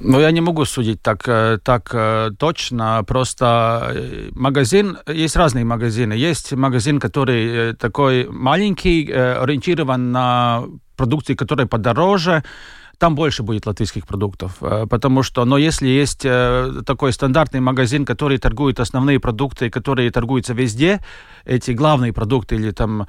Ну, 0.00 0.20
я 0.20 0.30
не 0.30 0.40
могу 0.40 0.64
судить 0.64 1.00
так, 1.02 1.22
э, 1.26 1.58
так 1.62 1.90
э, 1.92 2.30
точно. 2.38 3.02
Просто 3.06 3.92
э, 3.94 4.28
магазин, 4.34 4.98
есть 5.06 5.36
разные 5.36 5.64
магазины. 5.64 6.12
Есть 6.12 6.52
магазин, 6.52 7.00
который 7.00 7.74
такой 7.74 8.28
маленький, 8.28 9.10
ориентирован 9.10 10.12
на 10.12 10.64
продукции, 10.96 11.34
которые 11.34 11.66
подороже, 11.66 12.42
там 12.98 13.14
больше 13.14 13.42
будет 13.42 13.66
латвийских 13.66 14.06
продуктов. 14.06 14.56
Э, 14.60 14.86
потому 14.88 15.22
что, 15.22 15.44
но 15.44 15.58
если 15.58 15.88
есть 15.88 16.24
э, 16.24 16.82
такой 16.86 17.12
стандартный 17.12 17.60
магазин, 17.60 18.04
который 18.04 18.38
торгует 18.38 18.80
основные 18.80 19.20
продукты, 19.20 19.70
которые 19.70 20.10
торгуются 20.10 20.54
везде, 20.54 21.00
эти 21.44 21.72
главные 21.72 22.12
продукты 22.12 22.56
или 22.56 22.70
там, 22.70 23.06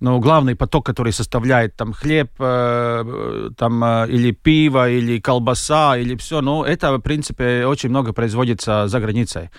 ну, 0.00 0.18
главный 0.20 0.54
поток, 0.54 0.86
который 0.86 1.12
составляет 1.12 1.76
там 1.76 1.92
хлеб, 1.92 2.30
э, 2.38 3.50
там, 3.56 3.84
или 4.08 4.32
пиво, 4.32 4.88
или 4.88 5.20
колбаса, 5.20 5.96
или 5.96 6.16
все, 6.16 6.40
ну, 6.40 6.62
это, 6.64 6.92
в 6.92 7.00
принципе, 7.00 7.66
очень 7.66 7.90
много 7.90 8.12
производится 8.12 8.88
за 8.88 9.00
границей. 9.00 9.50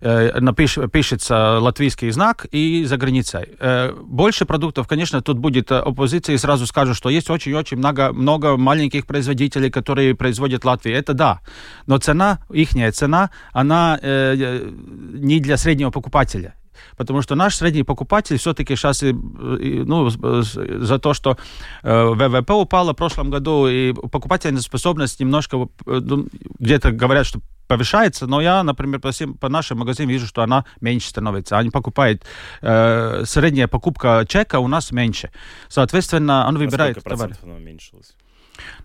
Э, 0.00 0.40
напиш, 0.40 0.78
пишется 0.92 1.58
латвийский 1.58 2.10
знак 2.10 2.46
и 2.50 2.84
за 2.84 2.96
границей. 2.96 3.56
Э, 3.58 3.92
больше 3.92 4.44
продуктов, 4.44 4.86
конечно, 4.86 5.22
тут 5.22 5.38
будет 5.38 5.72
оппозиция 5.72 6.34
и 6.34 6.38
сразу 6.38 6.66
скажут, 6.66 6.96
что 6.96 7.08
есть 7.08 7.30
очень-очень 7.30 7.76
много, 7.76 8.12
много 8.12 8.56
маленьких 8.56 9.06
производителей, 9.06 9.70
которые 9.70 10.14
производят 10.14 10.64
Латвии. 10.64 10.92
Это 10.92 11.14
да. 11.14 11.40
Но 11.86 11.98
цена, 11.98 12.40
ихняя 12.52 12.92
цена, 12.92 13.30
она 13.52 13.98
э, 14.02 14.70
не 15.12 15.40
для 15.40 15.56
среднего 15.56 15.90
покупателя. 15.90 16.54
Потому 16.96 17.22
что 17.22 17.34
наш 17.34 17.56
средний 17.56 17.82
покупатель 17.82 18.38
все-таки 18.38 18.76
сейчас 18.76 19.02
ну, 19.02 20.10
за 20.10 20.98
то, 20.98 21.14
что 21.14 21.36
э, 21.82 22.04
ВВП 22.04 22.52
упало 22.52 22.92
в 22.92 22.96
прошлом 22.96 23.30
году, 23.30 23.68
и 23.68 23.92
покупательная 23.92 24.62
способность 24.62 25.20
немножко 25.20 25.68
э, 25.86 26.00
ну, 26.02 26.28
где-то 26.58 26.92
говорят, 26.92 27.26
что 27.26 27.40
повышается, 27.66 28.26
но 28.26 28.40
я, 28.40 28.62
например, 28.62 29.00
по, 29.00 29.10
всем, 29.10 29.34
по 29.34 29.48
нашим 29.48 29.78
магазинам 29.78 30.10
вижу, 30.10 30.26
что 30.26 30.42
она 30.42 30.64
меньше 30.80 31.08
становится. 31.08 31.58
Они 31.58 31.70
покупают, 31.70 32.24
э, 32.62 33.24
средняя 33.26 33.68
покупка 33.68 34.24
чека 34.28 34.60
у 34.60 34.68
нас 34.68 34.92
меньше. 34.92 35.30
Соответственно, 35.68 36.46
он 36.48 36.58
выбирает 36.58 37.02
товар. 37.02 37.36
она 37.42 37.54
уменьшилась? 37.54 38.14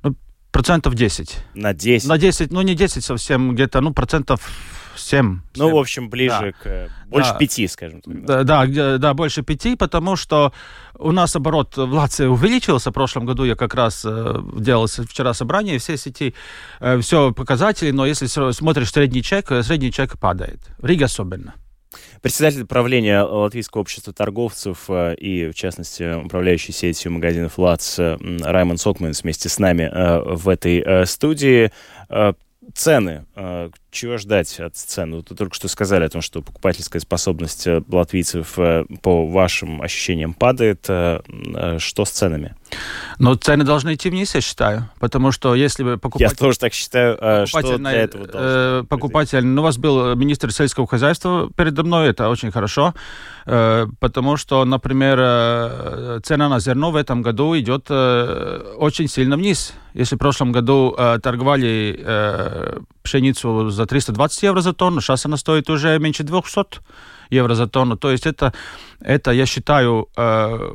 Ну, 0.04 0.16
процентов 0.52 0.96
10. 0.96 1.38
На 1.54 1.74
10? 1.74 2.10
На 2.10 2.18
10, 2.18 2.52
ну 2.52 2.62
не 2.62 2.76
10 2.76 3.04
совсем, 3.04 3.54
где-то, 3.54 3.82
ну, 3.82 3.94
процентов 3.94 4.50
7. 4.96 5.42
Ну, 5.56 5.66
7. 5.68 5.76
в 5.76 5.78
общем, 5.78 6.10
ближе 6.10 6.54
да. 6.64 6.88
к... 6.88 6.90
Больше 7.08 7.32
да. 7.32 7.38
5, 7.38 7.72
скажем 7.72 8.02
так. 8.02 8.26
Да, 8.26 8.44
да, 8.44 8.98
да, 8.98 9.14
больше 9.14 9.44
5, 9.44 9.78
потому 9.78 10.16
что 10.16 10.54
у 10.96 11.12
нас 11.12 11.36
оборот 11.36 11.78
в 11.78 11.92
Латвии 11.94 12.26
увеличился. 12.26 12.92
В 12.92 12.94
прошлом 12.94 13.26
году 13.26 13.44
я 13.44 13.56
как 13.56 13.74
раз 13.74 14.04
э, 14.06 14.42
делал 14.58 14.88
вчера 14.88 15.34
собрание, 15.34 15.78
все 15.78 15.98
сети, 15.98 16.34
э, 16.80 17.00
все 17.02 17.32
показатели, 17.34 17.92
но 17.92 18.06
если 18.06 18.28
смотришь 18.52 18.92
средний 18.92 19.24
чек, 19.24 19.52
э, 19.52 19.64
средний 19.64 19.92
чек 19.92 20.20
падает. 20.20 20.60
В 20.78 20.86
Риге 20.86 21.06
особенно. 21.06 21.54
Председатель 22.22 22.66
правления 22.66 23.22
Латвийского 23.22 23.82
общества 23.82 24.14
торговцев 24.14 24.86
э, 24.90 25.16
и, 25.16 25.50
в 25.50 25.56
частности, 25.56 26.24
управляющий 26.24 26.72
сетью 26.72 27.12
магазинов 27.12 27.58
ЛАЦ 27.58 28.00
Раймонд 28.00 28.80
Сокман 28.80 29.12
вместе 29.12 29.50
с 29.50 29.60
нами 29.60 29.90
э, 29.92 30.36
в 30.36 30.48
этой 30.48 30.80
э, 30.80 31.06
студии 31.06 31.72
цены. 32.76 33.26
Чего 33.92 34.18
ждать 34.18 34.58
от 34.62 34.78
цен? 34.78 35.14
Вы 35.14 35.22
только 35.22 35.54
что 35.54 35.68
сказали 35.68 36.06
о 36.06 36.10
том, 36.10 36.22
что 36.22 36.42
покупательская 36.42 37.02
способность 37.02 37.68
э, 37.68 37.82
латвийцев 37.90 38.58
э, 38.58 38.86
по 39.02 39.28
вашим 39.28 39.82
ощущениям 39.82 40.34
падает. 40.34 40.86
Э, 40.88 41.20
что 41.78 42.06
с 42.06 42.12
ценами? 42.12 42.56
Но 43.20 43.36
цены 43.36 43.66
должны 43.66 43.96
идти 43.96 44.10
вниз, 44.10 44.34
я 44.34 44.40
считаю. 44.40 44.90
Потому 45.02 45.34
что 45.34 45.56
если 45.56 45.84
бы 45.84 45.98
покупатель... 45.98 46.34
Я 46.34 46.38
тоже 46.38 46.58
так 46.58 46.74
считаю. 46.74 47.18
А 47.20 47.46
что 47.46 47.78
для 47.78 47.92
этого 47.92 48.28
должно 48.28 48.86
Покупатель... 48.86 49.46
Ну, 49.46 49.62
у 49.62 49.66
вас 49.66 49.78
был 49.78 50.16
министр 50.16 50.54
сельского 50.54 50.88
хозяйства 50.88 51.50
передо 51.54 51.84
мной, 51.84 52.12
это 52.12 52.30
очень 52.30 52.50
хорошо. 52.50 52.94
Потому 53.44 54.38
что, 54.38 54.64
например, 54.64 56.22
цена 56.22 56.48
на 56.48 56.60
зерно 56.62 56.92
в 56.92 56.96
этом 56.96 57.22
году 57.22 57.58
идет 57.58 57.92
очень 57.92 59.10
сильно 59.10 59.36
вниз. 59.36 59.74
Если 59.94 60.16
в 60.16 60.20
прошлом 60.20 60.54
году 60.54 60.96
торговали 61.22 62.82
пшеницу 63.04 63.70
за 63.70 63.86
320 63.86 64.44
евро 64.44 64.62
за 64.62 64.74
тонну, 64.74 65.02
сейчас 65.02 65.26
она 65.26 65.38
стоит 65.38 65.70
уже 65.70 66.00
меньше 66.00 66.24
200 66.24 66.80
евро 67.30 67.56
за 67.56 67.68
тонну. 67.68 67.98
То 67.98 68.12
есть 68.12 68.26
это, 68.26 68.54
это 69.00 69.32
я 69.32 69.46
считаю, 69.46 70.08
э, 70.18 70.72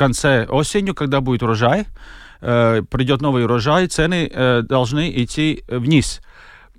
конце 0.00 0.46
осенью, 0.48 0.94
когда 0.94 1.20
будет 1.20 1.42
урожай, 1.42 1.84
э, 2.40 2.82
придет 2.90 3.20
новый 3.20 3.44
урожай, 3.44 3.86
цены 3.86 4.30
э, 4.32 4.62
должны 4.62 5.10
идти 5.22 5.62
вниз. 5.68 6.20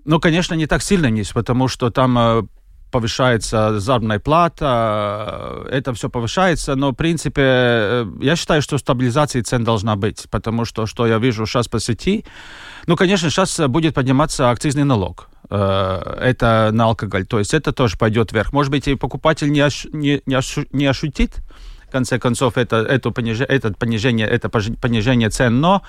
Ну, 0.06 0.20
конечно, 0.20 0.56
не 0.56 0.65
так 0.65 0.82
сильно 0.82 1.10
вниз, 1.10 1.32
потому 1.32 1.68
что 1.68 1.91
там 1.91 2.50
повышается 2.91 3.80
заработная 3.80 4.20
плата, 4.20 5.68
это 5.72 5.94
все 5.94 6.10
повышается, 6.10 6.75
но, 6.75 6.89
в 6.91 6.96
принципе, 6.96 8.08
я 8.22 8.36
считаю, 8.36 8.62
что 8.62 8.77
стабилизация 8.77 9.44
цен 9.44 9.63
должна 9.63 9.96
быть, 9.96 10.25
потому 10.32 10.65
что, 10.65 10.88
что 10.88 11.08
я 11.08 11.20
вижу 11.20 11.46
сейчас 11.46 11.68
по 11.68 11.80
сети, 11.80 12.25
ну, 12.88 12.96
конечно, 12.96 13.30
сейчас 13.30 13.60
будет 13.68 13.94
подниматься 13.94 14.50
акцизный 14.50 14.84
налог. 14.84 15.30
Э, 15.50 16.18
это 16.22 16.70
на 16.72 16.86
алкоголь. 16.86 17.26
То 17.26 17.40
есть 17.40 17.54
это 17.54 17.74
тоже 17.74 17.98
пойдет 17.98 18.32
вверх. 18.32 18.54
Может 18.54 18.72
быть, 18.72 18.88
и 18.88 18.96
покупатель 18.96 19.52
не, 19.52 19.62
ощ, 19.62 19.86
не, 19.92 20.22
не, 20.26 20.36
ощу, 20.36 20.66
не 20.72 20.86
ощутит, 20.86 21.42
в 21.88 21.92
конце 21.92 22.20
концов, 22.20 22.58
это, 22.58 22.78
это, 22.78 23.12
пониж, 23.12 23.42
это, 23.42 23.74
понижение, 23.74 24.26
это 24.26 24.50
понижение 24.50 25.30
цен, 25.30 25.60
но 25.60 25.82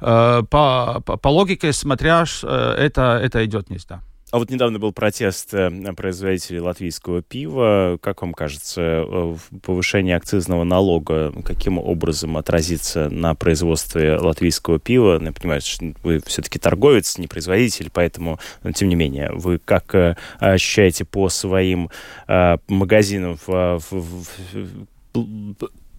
э, 0.00 0.42
по, 0.50 1.00
по, 1.06 1.16
по 1.16 1.28
логике, 1.28 1.72
смотря, 1.72 2.24
э, 2.42 2.74
это, 2.76 3.20
это 3.22 3.44
идет 3.44 3.68
вниз, 3.68 3.84
да. 3.84 4.00
А 4.34 4.38
вот 4.38 4.50
недавно 4.50 4.80
был 4.80 4.92
протест 4.92 5.54
э, 5.54 5.70
производителей 5.96 6.58
латвийского 6.58 7.22
пива. 7.22 8.00
Как 8.02 8.20
вам 8.20 8.34
кажется, 8.34 9.04
э, 9.06 9.36
повышение 9.62 10.16
акцизного 10.16 10.64
налога 10.64 11.32
каким 11.44 11.78
образом 11.78 12.36
отразится 12.36 13.08
на 13.10 13.36
производстве 13.36 14.16
латвийского 14.16 14.80
пива? 14.80 15.22
Я 15.22 15.30
понимаю, 15.30 15.60
что 15.60 15.94
вы 16.02 16.20
все-таки 16.26 16.58
торговец, 16.58 17.16
не 17.16 17.28
производитель, 17.28 17.90
поэтому, 17.92 18.40
но, 18.64 18.72
тем 18.72 18.88
не 18.88 18.96
менее, 18.96 19.30
вы 19.32 19.60
как 19.60 19.94
э, 19.94 20.16
ощущаете 20.40 21.04
по 21.04 21.28
своим 21.28 21.90
магазинам 22.26 23.38
в 23.46 23.80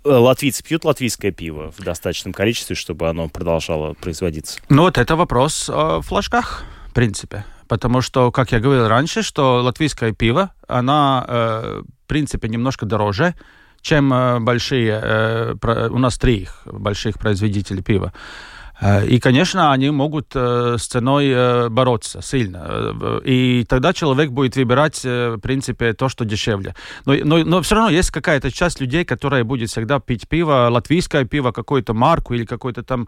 латвийцы 0.04 0.62
пьют 0.62 0.84
латвийское 0.84 1.32
пиво 1.32 1.72
в 1.72 1.82
достаточном 1.82 2.34
количестве, 2.34 2.75
чтобы 2.75 3.08
оно 3.08 3.30
продолжало 3.30 3.94
производиться? 3.94 4.60
Ну 4.68 4.82
вот 4.82 4.98
это 4.98 5.15
вопрос 5.15 5.70
о 5.70 6.01
флажках, 6.01 6.65
в 6.89 6.94
принципе. 6.94 7.46
Потому 7.67 8.01
что, 8.01 8.31
как 8.31 8.51
я 8.51 8.60
говорил 8.60 8.88
раньше, 8.88 9.24
что 9.24 9.62
латвийское 9.63 10.12
пиво, 10.12 10.51
она, 10.67 11.25
э, 11.27 11.81
в 11.81 12.07
принципе, 12.07 12.48
немножко 12.48 12.86
дороже, 12.86 13.34
чем 13.81 14.13
э, 14.13 14.39
большие, 14.39 15.00
э, 15.01 15.88
у 15.89 15.98
нас 15.98 16.17
три 16.17 16.48
больших 16.65 17.17
производителей 17.17 17.84
пива. 17.84 18.13
Э, 18.82 19.05
и, 19.05 19.20
конечно, 19.20 19.72
они 19.72 19.89
могут 19.89 20.32
э, 20.36 20.75
с 20.77 20.88
ценой 20.88 21.29
э, 21.29 21.70
бороться 21.70 22.22
сильно. 22.22 23.22
И 23.24 23.65
тогда 23.67 23.94
человек 23.94 24.32
будет 24.32 24.55
выбирать, 24.55 25.03
в 25.03 25.38
принципе, 25.39 25.94
то, 25.94 26.10
что 26.10 26.25
дешевле. 26.25 26.75
Но, 27.05 27.13
но, 27.13 27.38
но 27.44 27.62
все 27.62 27.75
равно 27.75 27.89
есть 27.89 28.12
какая-то 28.12 28.51
часть 28.51 28.82
людей, 28.82 29.05
которая 29.05 29.44
будет 29.44 29.70
всегда 29.70 30.00
пить 30.00 30.27
пиво, 30.27 30.67
латвийское 30.70 31.25
пиво, 31.25 31.51
какую-то 31.51 31.94
марку 31.94 32.34
или 32.34 32.46
какой-то 32.46 32.84
там, 32.84 33.08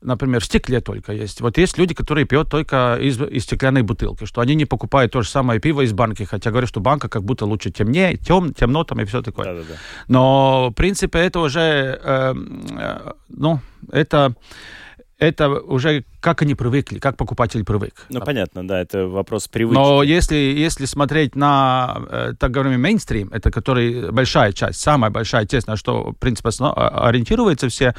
например, 0.00 0.40
в 0.40 0.44
стекле 0.44 0.80
только 0.80 1.12
есть. 1.12 1.40
Вот 1.40 1.58
есть 1.58 1.78
люди, 1.78 1.94
которые 1.94 2.26
пьют 2.26 2.50
только 2.50 2.98
из, 3.00 3.20
из 3.20 3.44
стеклянной 3.44 3.82
бутылки, 3.82 4.24
что 4.26 4.40
они 4.40 4.54
не 4.54 4.64
покупают 4.64 5.12
то 5.12 5.22
же 5.22 5.28
самое 5.28 5.60
пиво 5.60 5.82
из 5.82 5.92
банки, 5.92 6.24
хотя 6.24 6.50
говорят, 6.50 6.68
что 6.68 6.80
банка 6.80 7.08
как 7.08 7.24
будто 7.24 7.46
лучше 7.46 7.70
темнее, 7.70 8.16
тем, 8.16 8.52
темно 8.52 8.84
там 8.84 9.00
и 9.00 9.04
все 9.04 9.22
такое. 9.22 9.46
Да-да-да. 9.46 9.74
Но, 10.08 10.70
в 10.70 10.74
принципе, 10.74 11.18
это 11.20 11.40
уже, 11.40 11.60
э, 12.02 12.34
э, 12.78 13.12
ну, 13.28 13.60
это 13.90 14.34
это 15.18 15.48
уже 15.48 16.04
как 16.20 16.42
они 16.42 16.54
привыкли, 16.54 16.98
как 16.98 17.16
покупатель 17.16 17.64
привык. 17.64 18.06
Ну, 18.10 18.20
понятно, 18.20 18.66
да, 18.66 18.80
это 18.80 19.06
вопрос 19.06 19.48
привычки. 19.48 19.78
Но 19.78 20.02
если, 20.02 20.36
если 20.36 20.84
смотреть 20.86 21.36
на, 21.36 22.02
э, 22.10 22.32
так 22.38 22.50
говорим, 22.50 22.80
мейнстрим, 22.80 23.30
это 23.32 23.50
который 23.50 24.10
большая 24.10 24.52
часть, 24.52 24.80
самая 24.80 25.10
большая 25.10 25.46
часть, 25.46 25.66
на 25.66 25.76
что, 25.76 26.10
в 26.10 26.14
принципе, 26.14 26.50
ориентируются 26.50 27.68
все, 27.68 27.94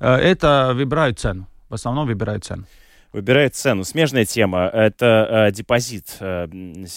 э, 0.00 0.14
это 0.14 0.72
выбирают 0.74 1.18
цену. 1.18 1.46
В 1.68 1.74
основном 1.74 2.06
выбирают 2.06 2.44
цену 2.44 2.64
выбирает 3.12 3.54
цену. 3.54 3.84
Смежная 3.84 4.24
тема– 4.24 4.70
это 4.72 5.46
э, 5.48 5.52
депозит. 5.52 6.16
Э, 6.20 6.48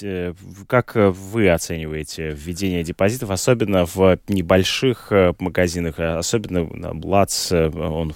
э 0.01 0.33
как 0.67 0.93
вы 0.95 1.49
оцениваете 1.49 2.29
введение 2.29 2.83
депозитов, 2.83 3.29
особенно 3.31 3.85
в 3.85 4.17
небольших 4.27 5.11
магазинах, 5.39 5.99
особенно 5.99 6.93
Блац, 6.93 7.51
э, 7.51 7.69
он 7.69 8.13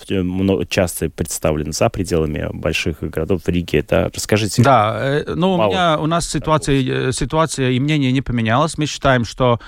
часто 0.68 1.10
представлен 1.10 1.74
за 1.74 1.90
пределами 1.90 2.50
больших 2.54 3.02
городов 3.02 3.44
в 3.44 3.50
Риге. 3.50 3.84
Да? 3.88 4.10
Расскажите. 4.14 4.64
Да, 4.64 5.24
ну 5.28 5.54
у, 5.54 5.68
меня, 5.68 6.00
у 6.00 6.08
нас 6.08 6.30
ситуация, 6.30 7.12
ситуация 7.12 7.72
и 7.72 7.80
мнение 7.80 8.12
не 8.12 8.22
поменялось. 8.22 8.78
Мы 8.78 8.86
считаем, 8.86 9.26
что 9.26 9.60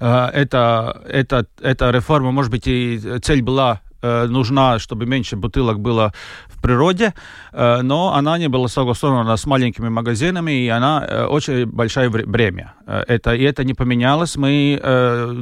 это, 0.00 1.02
это, 1.08 1.46
эта 1.60 1.90
реформа, 1.90 2.30
может 2.30 2.50
быть, 2.50 2.66
и 2.66 2.98
цель 3.22 3.42
была 3.42 3.80
Э, 4.04 4.26
нужна, 4.26 4.78
чтобы 4.78 5.06
меньше 5.06 5.36
бутылок 5.36 5.78
было 5.78 6.12
в 6.48 6.60
природе, 6.60 7.14
э, 7.52 7.82
но 7.82 8.12
она 8.12 8.38
не 8.38 8.48
была 8.48 8.68
согласована 8.68 9.36
с 9.36 9.46
маленькими 9.46 9.88
магазинами, 9.88 10.52
и 10.52 10.68
она 10.68 11.06
э, 11.08 11.24
очень 11.24 11.64
большое 11.66 12.10
бремя. 12.10 12.74
Это, 12.86 13.34
и 13.34 13.42
это 13.42 13.64
не 13.64 13.72
поменялось. 13.74 14.36
Мы 14.36 14.78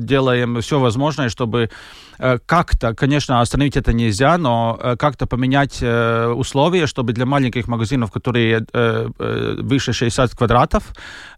делаем 0.00 0.60
все 0.60 0.78
возможное, 0.78 1.28
чтобы 1.28 1.70
как-то, 2.46 2.94
конечно, 2.94 3.40
остановить 3.40 3.76
это 3.76 3.92
нельзя, 3.92 4.38
но 4.38 4.78
как-то 4.96 5.26
поменять 5.26 5.82
условия, 5.82 6.86
чтобы 6.86 7.12
для 7.12 7.26
маленьких 7.26 7.66
магазинов, 7.66 8.12
которые 8.12 8.64
выше 9.14 9.92
60 9.92 10.36
квадратов, 10.36 10.84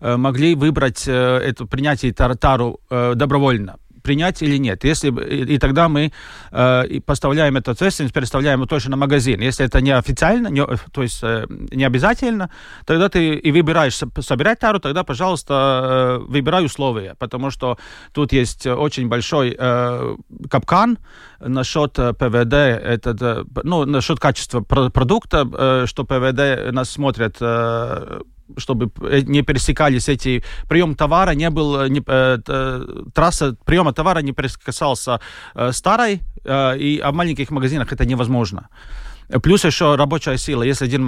могли 0.00 0.54
выбрать 0.54 1.08
это 1.08 1.64
принятие 1.64 2.12
тартару 2.12 2.80
добровольно 2.90 3.76
принять 4.04 4.42
или 4.42 4.58
нет. 4.58 4.84
Если, 4.84 5.10
и, 5.10 5.54
и 5.54 5.58
тогда 5.58 5.88
мы 5.88 6.12
э, 6.52 7.00
поставляем 7.04 7.56
эту 7.56 7.70
ответственность, 7.70 8.14
переставляем 8.14 8.64
точно 8.66 8.90
на 8.90 8.96
магазин. 8.96 9.40
Если 9.40 9.64
это 9.64 9.80
не 9.80 9.90
официально, 9.90 10.48
не, 10.48 10.64
то 10.92 11.02
есть 11.02 11.20
э, 11.22 11.46
не 11.48 11.84
обязательно, 11.84 12.50
тогда 12.84 13.08
ты 13.08 13.34
и 13.34 13.50
выбираешь 13.50 13.98
собирать 14.20 14.60
тару, 14.60 14.78
тогда, 14.78 15.02
пожалуйста, 15.04 16.20
э, 16.22 16.24
выбирай 16.28 16.64
условия, 16.64 17.14
потому 17.18 17.50
что 17.50 17.78
тут 18.12 18.32
есть 18.32 18.66
очень 18.66 19.08
большой 19.08 19.56
э, 19.58 20.16
капкан 20.50 20.98
насчет 21.40 21.98
э, 21.98 22.12
ПВД, 22.12 22.54
это, 22.54 23.16
э, 23.20 23.44
ну, 23.62 23.84
насчет 23.84 24.20
качества 24.20 24.60
продукта, 24.60 25.48
э, 25.50 25.86
что 25.86 26.04
ПВД 26.04 26.72
нас 26.72 26.90
смотрят 26.90 27.36
чтобы 28.56 28.90
не 29.26 29.42
пересекались 29.42 30.08
эти 30.08 30.42
прием 30.68 30.94
товара 30.94 31.34
не 31.34 31.50
был 31.50 31.88
не, 31.88 32.02
э, 32.06 32.38
трасса 33.14 33.56
приема 33.64 33.92
товара 33.92 34.22
не 34.22 34.32
пересекался 34.32 35.20
э, 35.54 35.72
старой 35.72 36.20
э, 36.44 36.78
и 36.78 36.98
а 36.98 37.10
в 37.10 37.14
маленьких 37.14 37.50
магазинах 37.50 37.92
это 37.92 38.04
невозможно. 38.04 38.68
Плюс 39.42 39.64
еще 39.64 39.94
рабочая 39.94 40.36
сила. 40.38 40.62
Если 40.62 40.84
один 40.84 41.06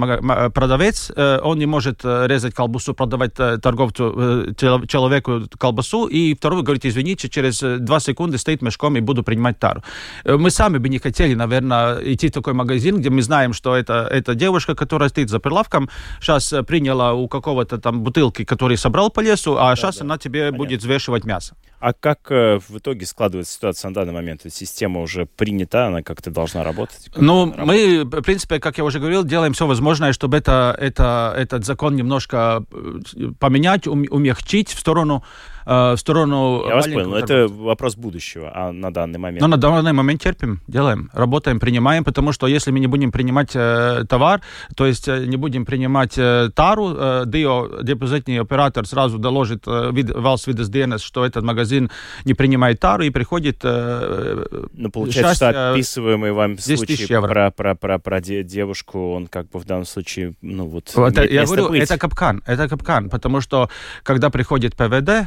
продавец, 0.51 1.11
э, 1.15 1.39
он 1.43 1.59
не 1.59 1.65
может 1.65 2.01
э, 2.03 2.27
резать 2.27 2.53
колбасу, 2.53 2.93
продавать 2.93 3.31
э, 3.37 3.57
торговцу, 3.57 4.53
человеку 4.87 5.41
колбасу, 5.57 6.07
и 6.07 6.33
второй 6.33 6.63
говорит, 6.63 6.85
извините, 6.85 7.29
через 7.29 7.59
два 7.79 7.99
секунды 7.99 8.37
стоит 8.37 8.61
мешком 8.61 8.97
и 8.97 9.01
буду 9.01 9.23
принимать 9.23 9.59
тару. 9.59 9.83
Мы 10.25 10.49
сами 10.49 10.77
бы 10.77 10.89
не 10.89 10.99
хотели, 10.99 11.35
наверное, 11.35 11.99
идти 12.13 12.27
в 12.27 12.31
такой 12.31 12.53
магазин, 12.53 12.97
где 12.97 13.09
мы 13.09 13.21
знаем, 13.21 13.53
что 13.53 13.75
это, 13.75 14.07
это 14.11 14.35
девушка, 14.35 14.75
которая 14.75 15.09
стоит 15.09 15.29
за 15.29 15.39
прилавком, 15.39 15.89
сейчас 16.19 16.53
приняла 16.67 17.13
у 17.13 17.27
какого-то 17.27 17.77
там 17.77 18.01
бутылки, 18.01 18.45
который 18.45 18.77
собрал 18.77 19.11
по 19.11 19.21
лесу, 19.21 19.57
а 19.57 19.69
да, 19.69 19.75
сейчас 19.75 19.97
да. 19.97 20.05
она 20.05 20.17
тебе 20.17 20.39
Понятно. 20.39 20.57
будет 20.57 20.79
взвешивать 20.79 21.25
мясо. 21.25 21.55
А 21.79 21.93
как 21.93 22.31
э, 22.31 22.59
в 22.67 22.77
итоге 22.79 23.05
складывается 23.05 23.53
ситуация 23.53 23.89
на 23.89 23.95
данный 23.95 24.13
момент? 24.13 24.41
Система 24.49 25.01
уже 25.01 25.25
принята, 25.25 25.87
она 25.87 26.01
как-то 26.01 26.31
должна 26.31 26.63
работать? 26.63 27.09
ну, 27.15 27.45
мы, 27.45 28.03
в 28.03 28.21
принципе, 28.23 28.59
как 28.59 28.77
я 28.79 28.83
уже 28.83 28.99
говорил, 28.99 29.23
делаем 29.23 29.53
все 29.53 29.67
возможное, 29.67 30.11
чтобы 30.11 30.37
это, 30.37 30.75
это, 30.79 31.33
этот 31.37 31.65
закон 31.65 31.95
немножко 31.95 32.63
э, 32.71 33.31
поменять, 33.39 33.85
умягчить 33.85 34.69
в 34.69 34.79
сторону 34.79 35.23
Э, 35.67 35.95
в 35.95 35.97
сторону... 35.97 36.63
Я 36.65 36.75
вас 36.75 36.85
понял, 36.85 37.09
но 37.09 37.17
это 37.17 37.47
вопрос 37.49 37.97
будущего, 37.97 38.51
а 38.55 38.71
на 38.71 38.89
данный 38.89 39.19
момент? 39.19 39.41
Ну, 39.41 39.47
на 39.47 39.57
данный 39.57 39.91
момент 39.91 40.21
терпим, 40.21 40.61
делаем, 40.67 41.09
работаем, 41.13 41.59
принимаем, 41.59 42.05
потому 42.05 42.31
что 42.31 42.47
если 42.47 42.71
мы 42.71 42.79
не 42.79 42.87
будем 42.87 43.11
принимать 43.11 43.51
э, 43.53 44.05
товар, 44.07 44.41
то 44.77 44.85
есть 44.85 45.09
э, 45.09 45.25
не 45.25 45.35
будем 45.35 45.65
принимать 45.65 46.17
э, 46.17 46.49
тару, 46.55 46.95
э, 46.95 47.23
дио, 47.25 47.81
депозитный 47.83 48.39
оператор 48.39 48.87
сразу 48.87 49.17
доложит 49.17 49.63
э, 49.67 49.91
вид, 49.91 50.09
Valsts 50.09 50.47
видес 50.47 51.01
что 51.01 51.25
этот 51.25 51.43
магазин 51.43 51.91
не 52.23 52.33
принимает 52.33 52.79
тару 52.79 53.03
и 53.03 53.09
приходит... 53.09 53.59
Э, 53.63 54.45
ну, 54.71 54.89
получается, 54.89 55.31
счастье, 55.31 55.49
что 55.51 55.71
описываемый 55.73 56.31
вам 56.31 56.57
случай 56.57 57.07
про, 57.07 57.51
про, 57.51 57.75
про, 57.75 57.99
про 57.99 58.21
девушку, 58.21 59.11
он 59.11 59.27
как 59.27 59.49
бы 59.49 59.59
в 59.59 59.65
данном 59.65 59.85
случае, 59.85 60.33
ну 60.41 60.65
вот... 60.65 60.93
вот 60.95 61.17
я 61.17 61.45
говорю, 61.45 61.69
быть. 61.69 61.83
это 61.83 61.97
капкан, 61.97 62.41
это 62.45 62.69
капкан, 62.69 63.09
потому 63.09 63.41
что 63.41 63.69
когда 64.03 64.29
приходит 64.29 64.73
ПВД, 64.77 65.09
Э, 65.09 65.25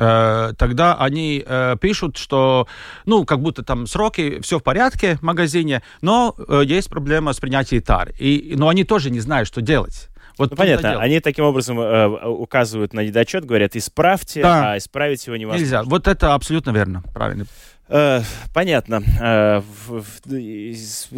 тогда 0.00 0.96
они 0.98 1.44
э, 1.46 1.76
пишут, 1.80 2.16
что, 2.16 2.66
ну, 3.04 3.24
как 3.24 3.40
будто 3.40 3.62
там 3.62 3.86
сроки, 3.86 4.40
все 4.40 4.58
в 4.58 4.62
порядке 4.62 5.16
в 5.16 5.22
магазине, 5.22 5.82
но 6.00 6.34
э, 6.48 6.62
есть 6.64 6.88
проблема 6.88 7.32
с 7.32 7.38
принятием 7.38 7.82
тар. 7.82 8.12
И, 8.18 8.54
но 8.56 8.68
они 8.68 8.84
тоже 8.84 9.10
не 9.10 9.20
знают, 9.20 9.46
что 9.46 9.60
делать. 9.60 10.08
Вот 10.38 10.52
ну, 10.52 10.56
понятно, 10.56 10.98
они 11.00 11.20
таким 11.20 11.44
образом 11.44 11.78
э, 11.78 12.06
указывают 12.26 12.94
на 12.94 13.00
недочет, 13.00 13.44
говорят, 13.44 13.76
исправьте, 13.76 14.40
да. 14.40 14.72
а 14.72 14.78
исправить 14.78 15.26
его 15.26 15.36
невозможно. 15.36 15.62
Нельзя. 15.62 15.82
Вот 15.82 16.08
это 16.08 16.32
абсолютно 16.32 16.70
верно, 16.70 17.02
правильно. 17.12 17.44
Э, 17.88 18.22
понятно. 18.54 19.02
Э, 19.20 19.60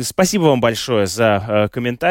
спасибо 0.02 0.44
вам 0.44 0.60
большое 0.60 1.06
за 1.06 1.70
комментарий. 1.72 2.10